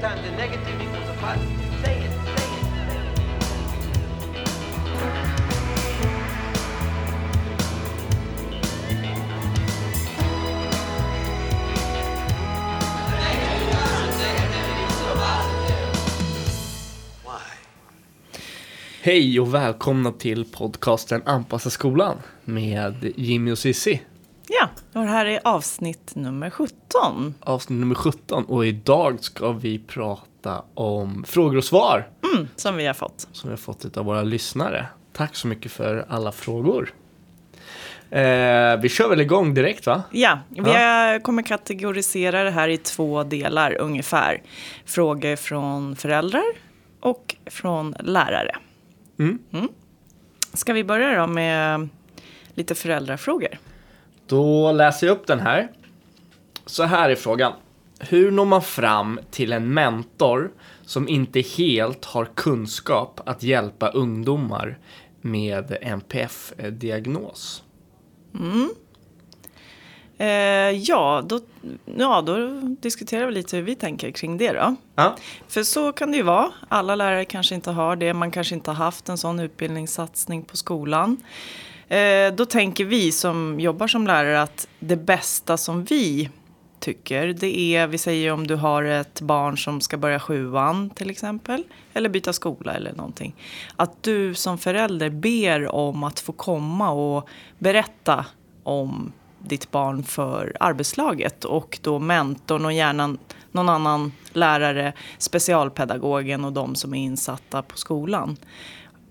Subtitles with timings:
[0.00, 1.84] Negative times a negative equals a positive.
[1.84, 2.10] Say it.
[19.02, 24.00] Hej och välkomna till podcasten Anpassa skolan med Jimmy och Sissi.
[24.98, 27.34] Ja, och det här är avsnitt nummer 17.
[27.40, 32.86] Avsnitt nummer 17 och idag ska vi prata om frågor och svar Mm, som vi
[32.86, 33.28] har fått.
[33.32, 34.86] som vi har fått av våra lyssnare.
[35.12, 36.94] Tack så mycket för alla frågor.
[38.10, 40.02] Eh, vi kör väl igång direkt va?
[40.10, 44.42] Ja, vi har- kommer kategorisera det här i två delar ungefär.
[44.84, 46.44] Frågor från föräldrar
[47.00, 48.56] och från lärare.
[49.18, 49.38] Mm.
[50.54, 51.88] Ska vi börja då med
[52.54, 53.58] lite föräldrafrågor?
[54.28, 55.68] Då läser jag upp den här.
[56.66, 57.52] Så här är frågan.
[58.00, 60.50] Hur når man fram till en mentor
[60.82, 64.78] som inte helt har kunskap att hjälpa ungdomar
[65.20, 67.62] med NPF-diagnos?
[70.18, 70.26] Eh,
[70.70, 71.40] ja, då,
[71.96, 72.36] ja, då
[72.80, 74.74] diskuterar vi lite hur vi tänker kring det då.
[74.94, 75.16] Ja,
[75.48, 76.50] För så kan det ju vara.
[76.68, 78.14] Alla lärare kanske inte har det.
[78.14, 81.16] Man kanske inte har haft en sån utbildningssatsning på skolan.
[81.88, 86.30] Eh, då tänker vi som jobbar som lärare att det bästa som vi
[86.80, 91.10] tycker det är, vi säger om du har ett barn som ska börja sjuan till
[91.10, 91.64] exempel.
[91.92, 93.34] Eller byta skola eller någonting.
[93.76, 98.26] Att du som förälder ber om att få komma och berätta
[98.62, 103.16] om ditt barn för arbetslaget och då mentorn och gärna
[103.52, 108.36] någon annan lärare, specialpedagogen och de som är insatta på skolan.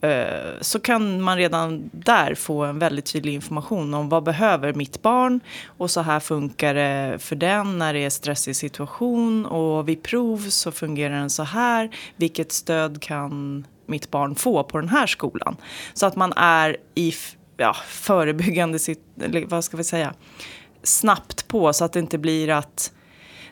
[0.02, 5.02] Eh, så kan man redan där få en väldigt tydlig information om vad behöver mitt
[5.02, 10.04] barn och så här funkar det för den när det är stressig situation och vid
[10.04, 11.90] prov så fungerar den så här.
[12.16, 15.56] Vilket stöd kan mitt barn få på den här skolan?
[15.94, 17.14] Så att man är i
[17.58, 18.80] ja, förebyggande,
[19.22, 20.14] eller vad ska vi säga,
[20.84, 22.92] snabbt på så att det inte blir att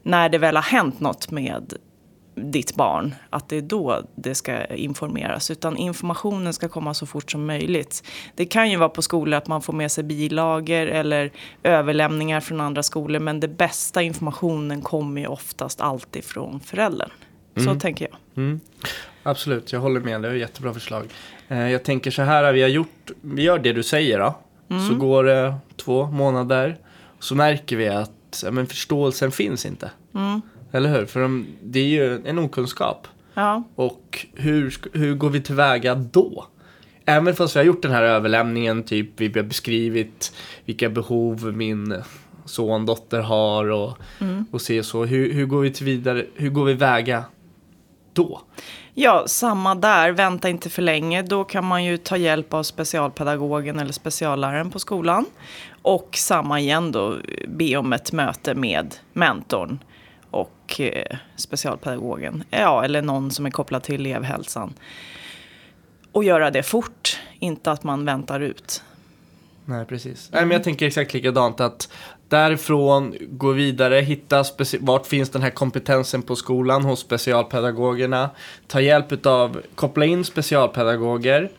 [0.03, 1.73] när det väl har hänt något med
[2.35, 5.51] ditt barn, att det är då det ska informeras.
[5.51, 8.03] Utan informationen ska komma så fort som möjligt.
[8.35, 11.31] Det kan ju vara på skolor att man får med sig bilagor eller
[11.63, 13.19] överlämningar från andra skolor.
[13.19, 17.09] Men det bästa informationen kommer ju oftast alltid från föräldern.
[17.57, 18.17] Så tänker jag.
[19.23, 19.71] absolut.
[19.71, 20.21] Jag håller med.
[20.21, 21.05] Det är ett jättebra förslag.
[21.47, 22.53] Eh, jag tänker så här.
[22.53, 24.35] Vi har gjort, vi gör det du säger då.
[24.89, 26.77] Så går det två månader.
[27.19, 28.11] Så märker vi att
[28.51, 29.91] men förståelsen finns inte.
[30.75, 31.05] Eller hur?
[31.05, 33.07] För de, det är ju en okunskap.
[33.33, 36.45] Ja, Och hur, hur går vi tillväga då?
[37.05, 40.33] Även fast vi har gjort den här överlämningen, typ vi har beskrivit
[40.65, 42.03] vilka behov min
[42.45, 43.97] son, dotter har och,
[44.51, 45.05] och se så.
[45.05, 47.23] Hur, hur går vi till vidare, hur går vi väga
[48.13, 48.41] då?
[48.93, 50.11] Ja, samma där.
[50.11, 51.21] Vänta inte för länge.
[51.21, 55.25] Då kan man ju ta hjälp av specialpedagogen eller specialläraren på skolan.
[55.81, 59.79] Och samma igen då, be om ett möte med mentorn
[60.35, 62.43] och eh, specialpedagogen.
[62.49, 64.73] Ja, eller någon som är kopplad till elevhälsan.
[66.11, 68.83] Och göra det fort, inte att man väntar ut.
[69.65, 70.29] Nej, precis.
[70.31, 71.89] Nej, men jag tänker exakt likadant att
[72.27, 74.43] därifrån gå vidare, hitta
[74.79, 78.29] vart finns den här kompetensen på skolan hos specialpedagogerna.
[78.67, 81.51] Ta hjälp av, koppla in specialpedagoger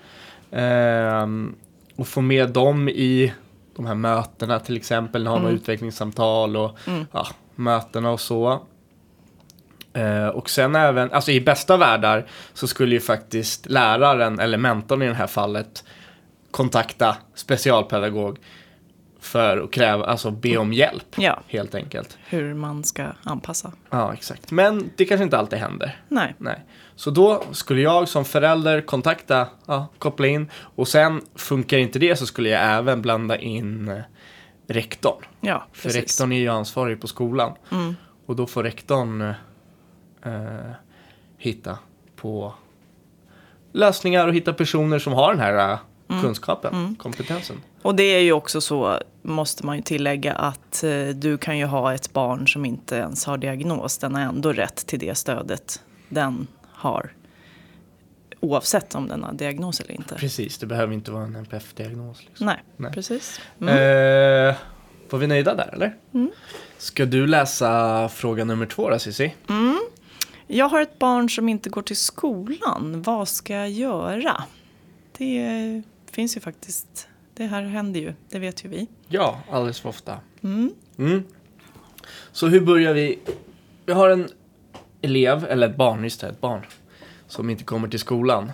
[0.50, 1.54] ehm,
[1.96, 3.32] och få med dem i
[3.76, 6.78] de här mötena till exempel, ha några utvecklingssamtal och
[7.12, 8.62] ja, mötena och så.
[9.92, 15.02] Eh, och sen även, alltså i bästa världar så skulle ju faktiskt läraren eller mentorn
[15.02, 15.84] i det här fallet
[16.50, 18.38] kontakta specialpedagog
[19.20, 22.18] för att kräva, alltså be om hjälp Ja, helt enkelt.
[22.28, 23.72] hur man ska anpassa.
[23.90, 24.50] Ja, exakt.
[24.50, 25.96] Men det kanske inte alltid händer.
[26.08, 26.34] Nej.
[26.38, 26.60] Nej.
[26.96, 32.16] Så då skulle jag som förälder kontakta, ja, koppla in och sen funkar inte det
[32.16, 34.00] så skulle jag även blanda in eh,
[34.66, 35.24] rektorn.
[35.40, 36.00] Ja, För precis.
[36.02, 37.52] rektorn är ju ansvarig på skolan.
[37.72, 37.96] Mm.
[38.26, 39.20] Och då får rektorn
[40.22, 40.70] eh,
[41.38, 41.78] hitta
[42.16, 42.54] på
[43.72, 45.78] lösningar och hitta personer som har den här eh,
[46.10, 46.22] Mm.
[46.22, 47.56] kunskapen, kompetensen.
[47.82, 51.64] Och det är ju också så, måste man ju tillägga, att eh, du kan ju
[51.64, 53.98] ha ett barn som inte ens har diagnos.
[53.98, 57.12] Den har ändå rätt till det stödet den har.
[58.40, 60.14] Oavsett om den har diagnos eller inte.
[60.14, 62.24] Precis, det behöver inte vara en NPF-diagnos.
[62.26, 62.46] Liksom.
[62.46, 62.92] Nej, Nej.
[62.92, 63.40] precis.
[63.60, 64.54] Eh,
[65.10, 65.96] var vi nöjda där eller?
[66.78, 69.34] Ska du läsa fråga nummer två då Cissi?
[70.46, 73.02] Jag har ett barn som inte går till skolan.
[73.02, 74.44] Vad ska jag göra?
[75.18, 77.08] Det finns ju faktiskt.
[77.34, 78.14] Det här händer ju.
[78.30, 78.86] Det vet ju vi.
[79.08, 80.20] Ja, alldeles för ofta.
[80.42, 80.72] Mm.
[82.32, 83.18] Så hur börjar vi?
[83.86, 84.28] Vi har en
[85.02, 86.62] elev, eller ett barn, just det, ett barn,
[87.28, 88.52] som inte kommer till skolan.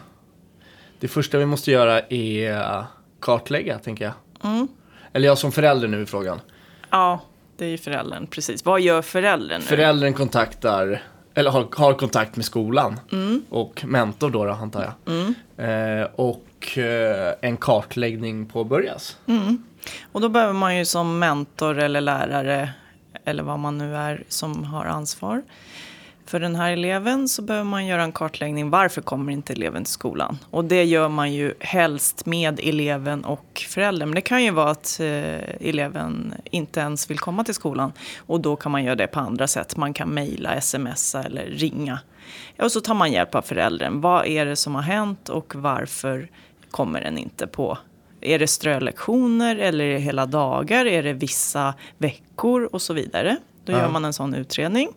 [1.01, 2.85] Det första vi måste göra är
[3.21, 4.15] kartlägga, tänker jag.
[4.53, 4.69] Mm.
[5.13, 6.41] Eller jag som förälder nu i frågan.
[6.91, 7.21] Ja,
[7.57, 8.65] det är ju föräldern, precis.
[8.65, 9.67] Vad gör föräldern nu?
[9.67, 11.03] Föräldern kontaktar,
[11.35, 13.01] eller har, har kontakt med skolan.
[13.49, 16.01] Och mentor då, då antar jag.
[16.01, 19.17] Eh, och eh, en kartläggning påbörjas.
[20.13, 22.71] Och då behöver man ju som mentor eller lärare,
[23.25, 25.43] eller vad man nu är som har ansvar
[26.27, 28.71] för den här eleven, så behöver man göra en kartläggning.
[28.71, 30.39] Varför kommer inte eleven till skolan?
[30.51, 34.09] Och det gör man ju helst med eleven och föräldern.
[34.09, 35.07] Men det kan ju vara att eh,
[35.69, 37.93] eleven inte ens vill komma till skolan.
[38.19, 39.77] Och då kan man göra det på andra sätt.
[39.77, 41.99] Man kan mejla, smsa eller ringa.
[42.59, 44.01] Och så tar man hjälp av föräldern.
[44.01, 46.29] Vad är det som har hänt och varför
[46.71, 47.79] kommer den inte på
[48.25, 50.87] är det strölektioner eller är det hela dagar?
[50.87, 53.37] Är det vissa veckor och så vidare?
[53.65, 53.79] Då Ja.
[53.79, 54.89] gör man en sån utredning.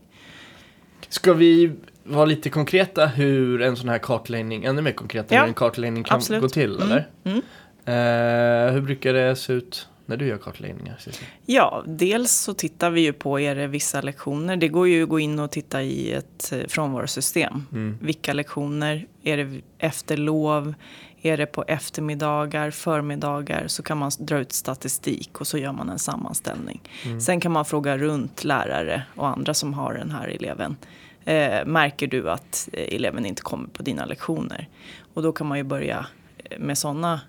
[1.15, 1.71] Ska vi
[2.03, 6.03] vara lite konkreta hur en sån här kartläggning, ännu mer konkreta, Ja, hur en kartläggning
[6.03, 6.41] kan absolut.
[6.41, 7.07] gå till, Mm, eller?
[7.23, 7.41] mm.
[7.87, 10.97] Eh, hur brukar det se ut när du gör kartläggningar?
[11.45, 14.57] Ja, dels så tittar vi ju på, är det vissa lektioner?
[14.57, 17.63] Det går ju att gå in och titta i ett eh, frånvarosystem.
[18.01, 19.07] Vilka lektioner?
[19.23, 20.73] Är det efter lov?
[21.21, 23.67] Är det på eftermiddagar, förmiddagar?
[23.67, 26.81] Så kan man dra ut statistik och så gör man en sammanställning.
[27.21, 30.75] Sen kan man fråga runt lärare och andra som har den här eleven.
[31.25, 34.67] Eh, märker du att eh, eleven inte kommer på dina lektioner?
[35.13, 36.05] Och då kan man ju börja
[36.37, 37.21] eh, med sådana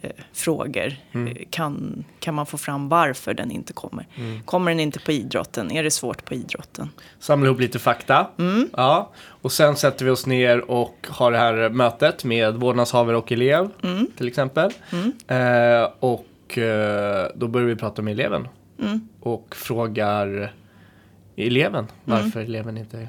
[0.00, 0.86] eh, frågor.
[1.12, 4.06] Eh, Kan, kan man få fram varför den inte kommer?
[4.44, 5.70] Kommer den inte på idrotten?
[5.72, 6.88] Är det svårt på idrotten?
[7.18, 8.26] Samla ihop lite fakta.
[8.76, 9.10] Ja.
[9.18, 13.68] Och sen sätter vi oss ner och har det här mötet med vårdnadshavare och elev,
[14.16, 14.70] till exempel.
[15.26, 16.26] Eh, och
[17.34, 18.48] då börjar vi prata med eleven.
[19.20, 20.52] Och frågar
[21.46, 23.08] eleven varför eleven inte...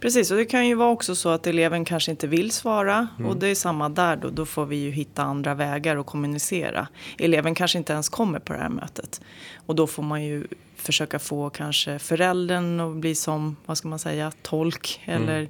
[0.00, 3.08] Precis, och det kan ju vara också så att eleven kanske inte vill svara.
[3.26, 6.88] Och det är samma där då, då får vi ju hitta andra vägar att kommunicera.
[7.18, 9.20] Eleven kanske inte ens kommer på det här mötet.
[9.66, 10.46] Och då får man ju
[10.76, 15.00] försöka få kanske föräldern att bli som, vad ska man säga, tolk.
[15.04, 15.48] Eller, eh,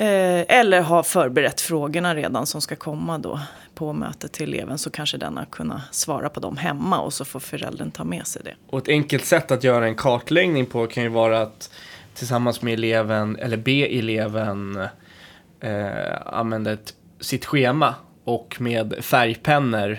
[0.00, 3.40] eller ha förberett frågorna redan som ska komma då
[3.74, 4.78] på mötet till eleven.
[4.78, 8.26] Så kanske den har kunnat svara på dem hemma och så får föräldern ta med
[8.26, 8.54] sig det.
[8.70, 11.70] Och ett enkelt sätt att göra en kartläggning på kan ju vara att
[12.14, 14.88] tillsammans med eleven, eller be eleven
[15.60, 19.98] eh, använda ett, sitt schema och med färgpennor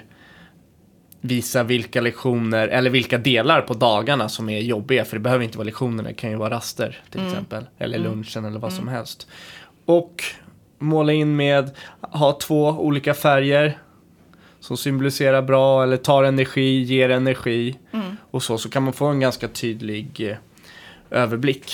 [1.22, 5.06] visa vilka lektioner, eller vilka delar på dagarna som är jobbiga.
[5.06, 7.66] För det behöver inte vara lektionerna, det kan ju vara raster till exempel.
[7.78, 9.28] Eller lunchen eller vad som helst.
[9.90, 10.24] Och
[10.80, 11.72] måla in med,
[12.02, 13.78] ha två olika färger
[14.60, 17.78] som symboliserar bra eller tar energi, ger energi.
[18.32, 20.38] Och så, så kan man få en ganska tydlig eh,
[21.10, 21.72] överblick.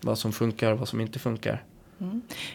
[0.00, 1.62] Vad som funkar och vad som inte funkar.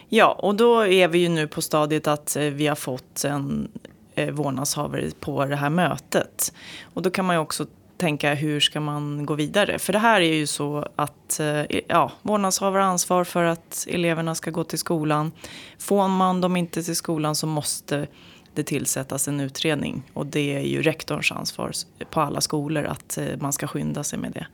[0.08, 3.68] Ja, och då är vi ju nu på stadiet att eh, vi har fått en
[4.14, 6.52] eh, vårdnadshavare på det här mötet.
[6.94, 7.66] Och då kan man ju också
[8.00, 9.78] tänka hur ska man gå vidare?
[9.78, 14.34] För det här är ju så att eh, ja, vårdnadshavare har ansvar för att eleverna
[14.34, 15.32] ska gå till skolan.
[15.78, 18.06] Får man dem inte till skolan så måste
[18.54, 20.02] det tillsättas en utredning.
[20.12, 21.72] Och det är ju rektorns ansvar
[22.10, 24.46] på alla skolor att eh, man ska skynda sig med det.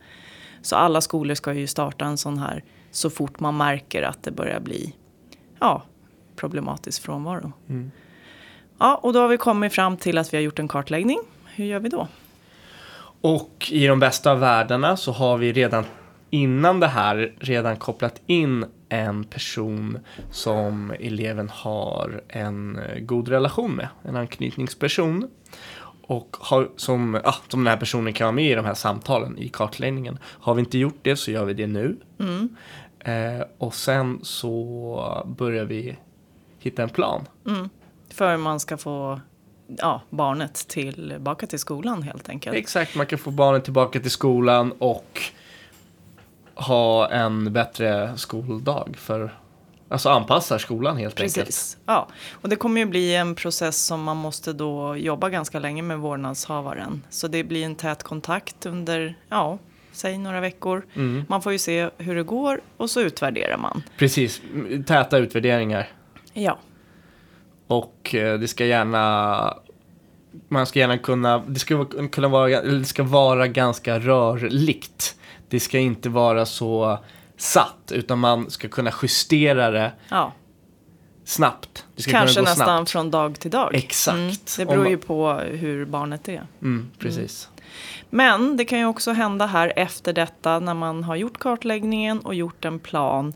[0.61, 4.31] Så alla skolor ska ju starta en sån här så fort man märker att det
[4.31, 4.95] börjar bli
[5.59, 5.83] ja,
[6.35, 7.51] problematisk frånvaro.
[8.79, 11.19] Ja, och då har vi kommit fram till att vi har gjort en kartläggning.
[11.45, 12.07] Hur gör vi då?
[13.21, 15.85] Och i de bästa av världarna så har vi redan
[16.29, 19.99] innan det här redan kopplat in en person
[20.31, 25.27] som eleven har en god relation med, en anknytningsperson.
[26.01, 29.37] Och har, som, ja, som den här personen kan vara med i de här samtalen
[29.37, 30.19] i kartläggningen.
[30.23, 31.97] Har vi inte gjort det så gör vi det nu.
[32.99, 35.97] Eh, och sen så börjar vi
[36.59, 37.25] hitta en plan.
[38.09, 39.19] För man ska få
[39.67, 42.57] ja, barnet tillbaka till skolan helt enkelt.
[42.57, 45.21] Exakt, man kan få barnen tillbaka till skolan och
[46.55, 49.31] ha en bättre skoldag för
[49.89, 51.45] Alltså anpassar skolan helt enkelt.
[51.45, 51.77] Precis.
[51.85, 52.07] Ja.
[52.31, 55.99] Och det kommer ju bli en process som man måste då jobba ganska länge med
[55.99, 57.03] vårdnadshavaren.
[57.09, 59.57] Så det blir en tät kontakt under, ja,
[59.91, 60.85] säg några veckor.
[60.93, 61.25] Mm.
[61.29, 63.83] Man får ju se hur det går och så utvärderar man.
[63.97, 64.41] Precis,
[64.85, 65.89] täta utvärderingar.
[66.33, 66.57] Ja,
[67.67, 69.53] Och eh, det ska gärna
[70.47, 75.15] man ska gärna kunna, det ska kunna vara, det ska vara ganska rörligt.
[75.49, 76.99] Det ska inte vara så
[77.37, 80.33] satt, utan man ska kunna justera det ja.
[81.23, 81.85] snabbt.
[81.95, 82.91] Det ska kanske nästan snabbt.
[82.91, 83.75] från dag till dag.
[83.75, 84.17] Exakt.
[84.17, 84.35] Mm.
[84.57, 86.47] Det beror man- ju på hur barnet är.
[86.61, 87.49] Mm, precis.
[88.09, 92.35] Men det kan ju också hända här efter detta när man har gjort kartläggningen och
[92.35, 93.33] gjort en plan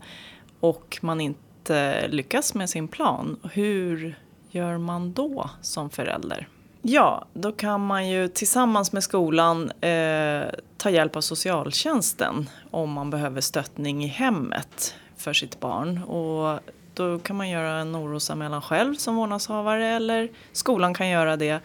[0.60, 3.36] och man inte Eh, lyckas med sin plan.
[3.52, 4.18] Hur
[4.50, 6.48] gör man då som förälder?
[6.82, 10.42] Ja, då kan man ju tillsammans med skolan eh,
[10.76, 16.02] ta hjälp av socialtjänsten om man behöver stöttning i hemmet för sitt barn.
[16.02, 16.60] Och
[16.94, 21.60] då kan man göra en orosanmälan själv som vårdnadshavare eller skolan kan göra det.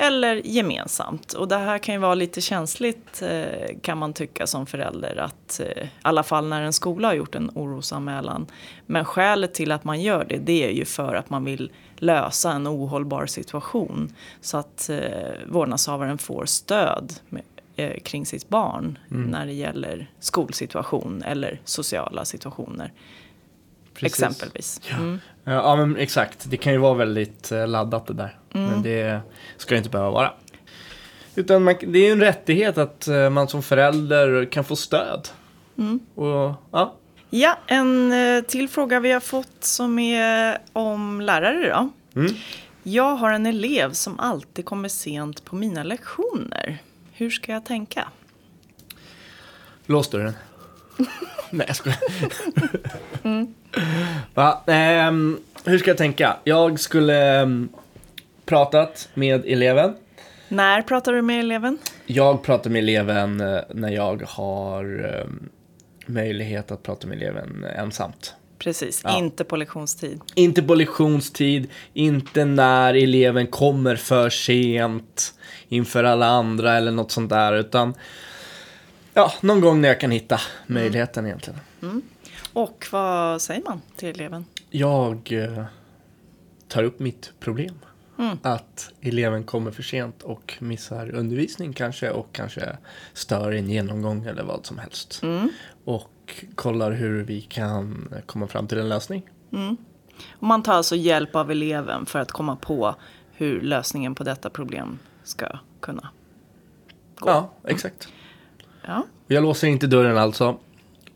[0.00, 1.32] Eller gemensamt.
[1.32, 5.16] Och det här kan ju vara lite känsligt eh, kan man tycka som förälder.
[5.16, 8.46] Att, eh, I alla fall när en skola har gjort en orosanmälan.
[8.86, 12.52] Men skälet till att man gör det, det är ju för att man vill lösa
[12.52, 14.14] en ohållbar situation.
[14.40, 15.00] Så att eh,
[15.48, 17.14] vårdnadshavaren får stöd
[18.02, 22.92] kring sitt barn när det gäller skolsituation eller sociala situationer.
[23.98, 24.18] Precis.
[24.18, 24.80] Exempelvis.
[24.90, 25.20] Mm.
[25.44, 26.50] Ja, Ja, men exakt.
[26.50, 28.38] Det kan ju vara väldigt eh, laddat det där.
[28.54, 28.70] Mm.
[28.70, 29.20] Men det
[29.56, 30.32] ska inte behöva vara.
[31.34, 35.28] Utan man, det är ju en rättighet att eh, man som förälder kan få stöd.
[35.78, 36.00] Mm.
[36.14, 36.94] Och ja,
[37.30, 41.88] Ja, en eh, till fråga vi har fått som är om lärare då.
[42.20, 42.34] Mm.
[42.82, 46.78] Jag har en elev som alltid kommer sent på mina lektioner.
[47.12, 48.08] Hur ska jag tänka?
[49.86, 50.32] lås dörren.
[51.50, 51.98] Nej, jag skojar.
[54.38, 54.62] Va?
[54.66, 56.36] Ehm, hur ska jag tänka?
[56.44, 57.68] Jag skulle um,
[58.44, 59.94] pratat med eleven.
[60.48, 61.78] När pratar du med eleven?
[62.06, 65.48] Jag pratar med eleven eh, när jag har ehm,
[66.06, 68.34] möjlighet att prata med eleven ensamt.
[68.58, 69.18] Precis, Ja.
[69.18, 70.20] inte på lektionstid.
[70.34, 75.34] Inte på lektionstid, inte när eleven kommer för sent
[75.68, 77.94] inför alla andra eller något sånt där, utan
[79.14, 81.60] ja, någon gång när jag kan hitta möjligheten egentligen.
[82.52, 84.44] Och vad säger man till eleven?
[84.70, 85.64] Jag eh,
[86.68, 87.74] tar upp mitt problem.
[88.18, 88.38] Mm.
[88.42, 92.76] Att eleven kommer för sent och missar undervisning kanske och kanske
[93.12, 95.20] stör en genomgång eller vad som helst.
[95.22, 95.50] Mm.
[95.84, 99.30] Och kollar hur vi kan komma fram till en lösning.
[100.30, 102.94] Och man tar alltså hjälp av eleven för att komma på
[103.32, 106.08] hur lösningen på detta problem ska kunna
[107.18, 107.30] gå.
[107.30, 108.08] Ja, exakt.
[108.86, 109.06] Ja.
[109.26, 110.58] Jag låser inte dörren alltså.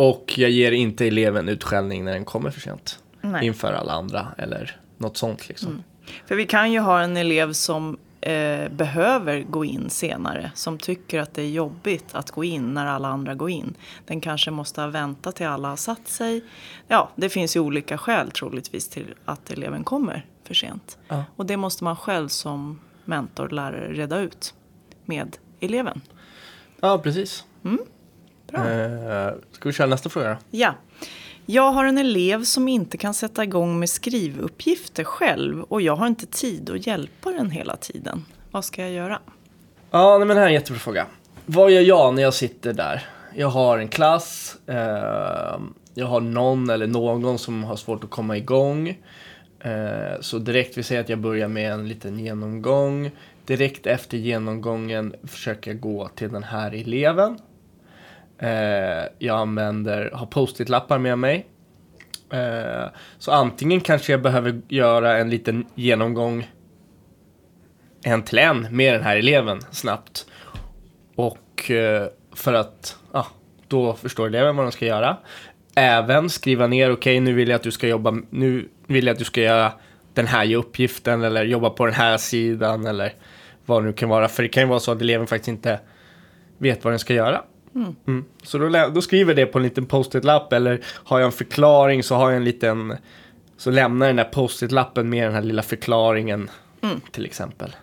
[0.03, 2.99] Och jag ger inte eleven utskällning när den kommer för sent.
[3.21, 3.47] Nej.
[3.47, 5.83] Inför alla andra eller något sånt liksom.
[6.27, 10.51] För vi kan ju ha en elev som eh, behöver gå in senare.
[10.55, 13.75] Som tycker att det är jobbigt att gå in när alla andra går in.
[14.07, 16.45] Den kanske måste ha väntat till alla har satt sig.
[16.89, 20.99] Ja, det finns ju olika skäl troligtvis till att eleven kommer för sent.
[21.09, 21.25] Ja.
[21.37, 24.55] Och det måste man själv som mentor, lärare reda ut
[25.05, 26.01] med eleven.
[26.81, 27.45] Ja, precis.
[28.53, 28.71] Bra.
[28.71, 30.39] Eh, ska vi köra nästa fråga?
[30.51, 30.75] Ja.
[31.47, 36.07] Jag har en elev som inte kan sätta igång med skrivuppgifter själv och jag har
[36.07, 38.25] inte tid att hjälpa den hela tiden.
[38.51, 39.19] Vad ska jag göra?
[39.91, 41.07] Ja, nej, men det här är en jättebra fråga.
[41.47, 43.07] Vad gör jag när jag sitter där?
[43.35, 44.77] Jag har en klass, eh,
[45.95, 48.89] jag har någon eller någon som har svårt att komma igång.
[49.61, 53.11] Eh, så direkt, vi säger att jag börjar med en liten genomgång.
[53.45, 57.39] Direkt efter genomgången försöker jag gå till den här eleven.
[58.43, 61.47] Eh, jag använder, har post-it-lappar med mig.
[62.33, 62.85] Eh,
[63.19, 66.51] så antingen kanske jag behöver göra en liten genomgång
[68.05, 70.27] en till en med den här eleven snabbt.
[71.17, 73.27] Och eh, för att ah,
[73.69, 75.17] då förstår eleven vad de ska göra.
[75.75, 79.19] Även skriva ner, okej nu vill jag att du ska jobba, nu vill jag att
[79.19, 79.73] du ska göra
[80.15, 83.13] den här uppgiften eller jobba på den här sidan eller
[83.67, 84.29] vad det nu kan vara.
[84.29, 85.81] För det kan ju vara så att eleven faktiskt inte
[86.59, 87.43] vet vad den ska göra.
[87.75, 88.25] Mm.
[88.43, 92.15] Så då, då skriver det på en liten post-it-lapp eller har jag en förklaring så
[92.15, 92.97] har jag en liten
[93.57, 96.51] så lämnar den där post-it-lappen med den här lilla förklaringen
[97.11, 97.77] till exempel.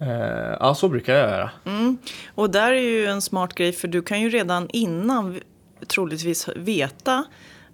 [0.00, 1.50] Eh, ja, så brukar jag göra.
[2.34, 5.40] Och där är ju en smart grej för du kan ju redan innan
[5.86, 7.24] troligtvis veta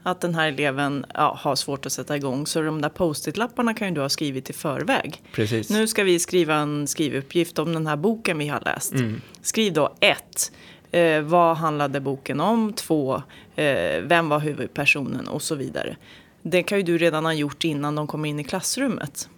[0.02, 2.46] att den här eleven ja, har svårt att sätta igång.
[2.46, 5.22] Så de där post-it-lapparna kan ju du ha skrivit i förväg.
[5.32, 5.70] Precis.
[5.70, 8.94] Nu ska vi skriva en skrivuppgift om den här boken vi har läst.
[9.42, 10.52] Skriv då ett.
[10.94, 12.72] Eh, vad handlade boken om?
[12.72, 13.22] Två.
[13.56, 15.28] Eh, vem var huvudpersonen?
[15.28, 15.96] Och så vidare.
[16.42, 19.28] Det kan ju du redan ha gjort innan de kommer in i klassrummet.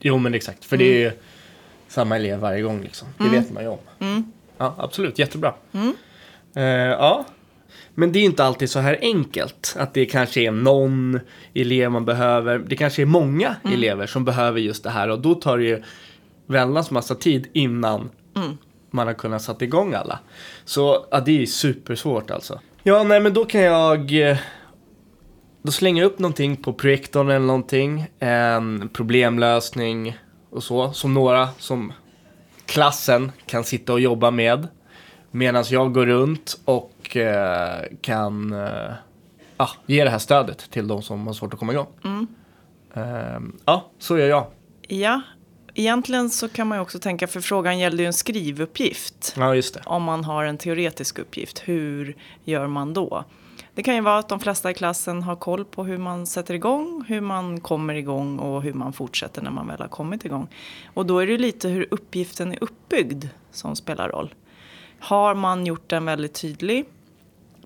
[0.00, 0.64] Jo, men exakt.
[0.64, 1.12] För det är ju
[1.88, 3.08] samma elev varje gång liksom.
[3.18, 3.78] Det vet man ju om.
[4.58, 5.18] Ja, absolut.
[5.18, 5.54] Jättebra.
[6.54, 7.24] Eh, ja.
[7.94, 9.76] Men det är inte alltid så här enkelt.
[9.78, 11.20] Att det kanske är någon
[11.54, 12.58] elev man behöver.
[12.58, 15.08] Det kanske är många elever som behöver just det här.
[15.08, 15.82] Och då tar det ju
[16.46, 18.10] väldans massa tid innan
[18.92, 20.18] man har kunnat sätta igång alla.
[20.64, 22.60] Så ja, det är supersvårt alltså.
[22.82, 24.38] Ja, nej men då kan jag eh,
[25.62, 28.06] då slänger jag upp någonting på projektorn eller någonting.
[28.18, 30.18] En problemlösning
[30.50, 30.92] och så.
[30.92, 31.92] Som några som
[32.66, 34.68] klassen kan sitta och jobba med.
[35.30, 41.26] Medan jag går runt och eh, kan eh, ge det här stödet till de som
[41.26, 41.86] har svårt att komma igång.
[42.94, 44.46] Eh, ja, så gör jag.
[44.88, 45.22] Ja,
[45.74, 49.34] egentligen så kan man ju också tänka, för frågan gällde ju en skrivuppgift.
[49.36, 49.82] Ja, just det.
[49.86, 53.24] Om man har en teoretisk uppgift, hur gör man då?
[53.74, 56.54] Det kan ju vara att de flesta i klassen har koll på hur man sätter
[56.54, 60.48] igång, hur man kommer igång och hur man fortsätter när man väl har kommit igång.
[60.94, 64.34] Och då är det lite hur uppgiften är uppbyggd som spelar roll.
[64.98, 66.84] Har man gjort den väldigt tydlig?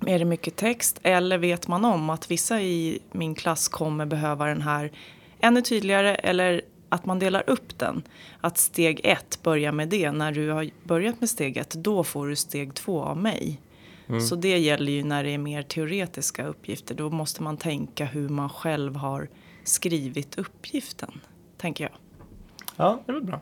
[0.07, 1.01] Är det mycket text?
[1.03, 4.93] Eller vet man om att vissa i min klass kommer behöva den här
[5.41, 6.15] ännu tydligare?
[6.15, 6.63] Eller
[6.97, 8.03] att man delar upp den.
[8.41, 10.13] Att steg ett, börja med det.
[10.13, 13.61] När du har börjat med steg ett, då får du steg två av mig.
[14.29, 16.95] Så det gäller ju när det är mer teoretiska uppgifter.
[16.95, 19.29] Då måste man tänka hur man själv har
[19.65, 21.21] skrivit uppgiften,
[21.57, 21.93] tänker jag.
[22.77, 23.41] Ja, det är väl bra.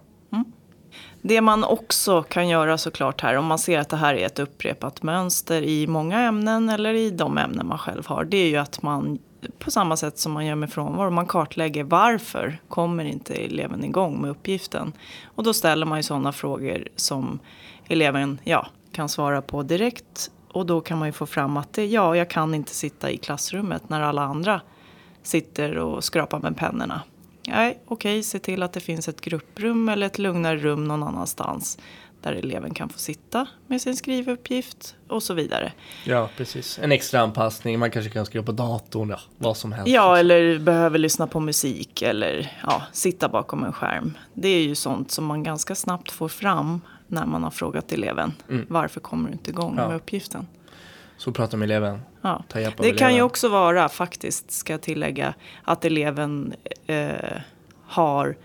[1.22, 4.38] Det man också kan göra såklart här, om man ser att det här är ett
[4.38, 8.56] upprepat mönster i många ämnen eller i de ämnen man själv har, det är ju
[8.56, 9.18] att man
[9.58, 14.20] på samma sätt som man gör med frånvaro, man kartlägger varför kommer inte eleven igång
[14.20, 14.92] med uppgiften.
[15.24, 17.38] Och då ställer man ju sådana frågor som
[17.86, 20.30] eleven ja, kan svara på direkt.
[20.52, 23.16] Och då kan man ju få fram att det, ja, jag kan inte sitta i
[23.16, 24.60] klassrummet när alla andra
[25.22, 27.02] sitter och skrapar med pennorna.
[27.48, 31.78] Nej, okej, se till att det finns ett grupprum eller ett lugnare rum någon annanstans
[32.24, 35.72] där eleven kan få sitta med sin skrivuppgift och så vidare.
[36.04, 36.78] Ja, precis.
[36.78, 39.88] En extra anpassning, man kanske kan skriva på datorn, ja, vad som helst.
[39.92, 44.12] Ja, eller behöver lyssna på musik eller ja, sitta bakom en skärm.
[44.34, 48.32] Det är ju sånt som man ganska snabbt får fram när man har frågat eleven.
[48.68, 49.82] Varför kommer du inte igång Mm.
[49.82, 49.88] Ja.
[49.88, 50.46] med uppgiften?
[51.16, 52.00] Så pratar med eleven.
[52.22, 52.42] Ja.
[52.48, 53.26] Ta hjälp av Det kan ju eleven.
[53.26, 56.54] också vara, faktiskt, ska jag tillägga, att eleven
[56.86, 57.10] eh,
[57.86, 58.36] har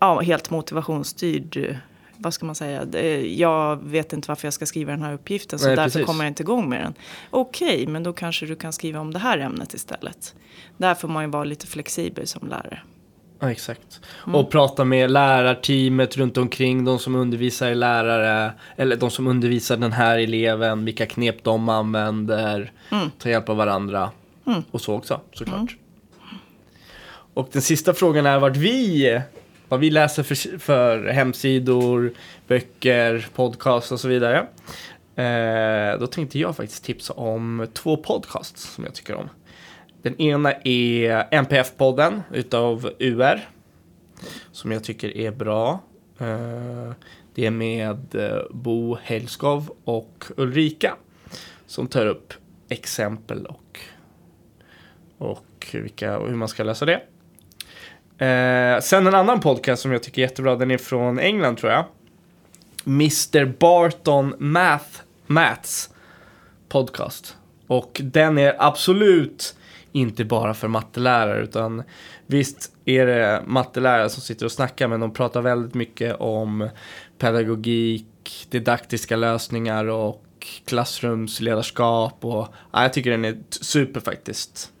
[0.00, 1.78] ja, helt motivationsstyrd,
[2.18, 2.84] vad ska man säga,
[3.24, 6.06] jag vet inte varför jag ska skriva den här uppgiften så Nej, därför precis.
[6.06, 6.94] kommer jag inte igång med den.
[7.30, 10.34] Okej, men då kanske du kan skriva om det här ämnet istället.
[10.76, 12.82] Där får man ju vara lite flexibel som lärare.
[13.40, 14.00] Ja, exakt.
[14.26, 14.34] Mm.
[14.34, 19.92] Och prata med lärarteamet runt omkring, de som undervisar lärare, eller de som undervisar den
[19.92, 23.10] här eleven, vilka knep de använder, Mm.
[23.18, 24.10] ta hjälp av varandra.
[24.70, 25.76] Och så också, såklart.
[27.34, 29.20] Och den sista frågan är vart vi,
[29.68, 32.12] vad vi läser för, för hemsidor,
[32.46, 34.46] böcker, podcast och så vidare.
[35.16, 39.28] Eh, då tänkte jag faktiskt tipsa om två podcasts som jag tycker om.
[40.02, 43.48] Den ena är NPF-podden utav UR.
[44.52, 45.80] Som jag tycker är bra.
[46.18, 46.92] Eh,
[47.34, 50.96] Det är med eh, Bo Helskov och Ulrika.
[51.66, 52.32] Som tar upp
[52.68, 53.80] exempel och,
[55.18, 57.02] och vilka, och hur man ska lösa det.
[58.18, 60.56] Eh, sen en annan podcast som jag tycker är jättebra.
[60.56, 61.84] Den är från England tror jag.
[62.86, 65.90] Mr Barton Math, Maths
[66.68, 67.36] podcast.
[67.66, 69.56] Och den är absolut
[69.92, 71.82] inte bara för mattelärare utan
[72.26, 76.68] visst är det mattelärare som sitter och snackar men de pratar väldigt mycket om
[77.18, 80.24] pedagogik, didaktiska lösningar och
[80.64, 84.72] klassrumsledarskap och ja, jag tycker den är super faktiskt.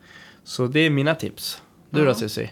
[0.44, 1.62] Så det är mina tips.
[1.90, 2.50] Du då Cissi?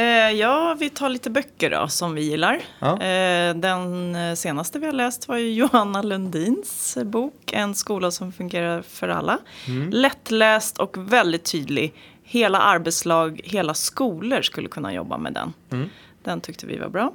[0.00, 2.60] Eh, ja, vi tar lite böcker då, som vi gillar.
[2.78, 3.02] Ja.
[3.02, 8.82] Eh, den senaste vi har läst var ju Johanna Lundins bok En skola som fungerar
[8.82, 9.38] för alla.
[9.90, 11.94] Lättläst och väldigt tydlig.
[12.22, 15.52] Hela arbetslag, hela skolor skulle kunna jobba med den.
[16.22, 17.12] Den tyckte vi var bra.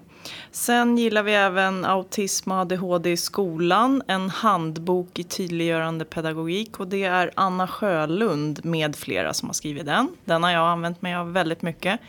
[0.51, 4.03] Sen gillar vi även Autism och ADHD i skolan.
[4.07, 6.79] En handbok i tydliggörande pedagogik.
[6.79, 10.07] Och det är Anna Sjölund med flera som har skrivit den.
[10.25, 11.99] Den har jag använt mig av väldigt mycket.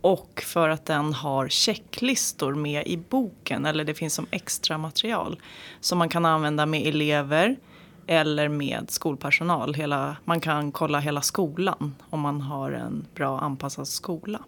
[0.00, 3.66] Och för att den har checklistor med i boken.
[3.66, 5.40] Eller det finns som extra material.
[5.80, 7.56] Som man kan använda med elever.
[8.06, 9.74] Eller med skolpersonal.
[9.74, 11.94] Hela, man kan kolla hela skolan.
[12.10, 14.40] Om man har en bra anpassad skola.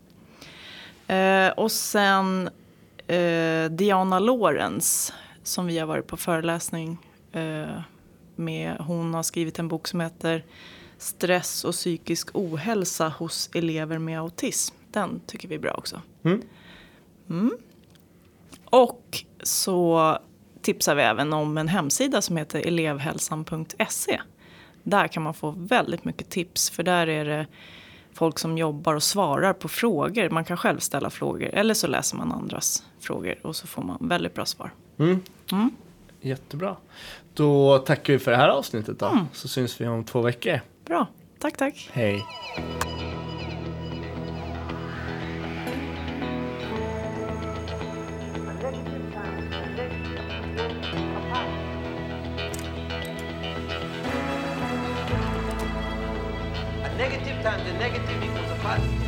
[1.06, 2.50] Eh, och sen
[3.06, 5.12] eh, Diana Lorenz
[5.42, 6.98] som vi har varit på föreläsning
[7.32, 7.80] eh,
[8.36, 8.76] med.
[8.78, 10.44] Hon har skrivit en bok som heter
[10.98, 14.74] Stress och psykisk ohälsa hos elever med autism.
[14.92, 16.00] Den tycker vi är bra också.
[16.22, 16.42] Mm.
[17.30, 17.50] Mm.
[18.64, 20.18] Och så
[20.62, 24.20] tipsar vi även om en hemsida som heter elevhälsan.se.
[24.82, 27.46] Där kan man få väldigt mycket tips för där är det
[28.12, 30.30] folk som jobbar och svarar på frågor.
[30.30, 33.98] Man kan själv ställa frågor eller så läser man andras frågor och så får man
[34.00, 34.70] väldigt bra svar.
[34.98, 35.20] Mm.
[35.52, 35.70] Mm.
[36.20, 36.76] Jättebra.
[37.34, 39.06] Då tackar vi för det här avsnittet då.
[39.06, 39.24] Mm.
[39.32, 40.60] Så syns vi om två veckor.
[40.84, 41.06] Bra,
[41.38, 41.90] tack tack.
[41.92, 42.24] Hej.
[57.92, 59.01] Negative times a negative equals a positive.